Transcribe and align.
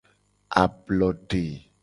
Ablode. 0.61 1.45